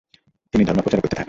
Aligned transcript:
তিনি 0.53 0.63
ধর্ম 0.65 0.79
প্রচার 0.81 0.99
করতে 0.99 1.07
থাকেন। 1.07 1.19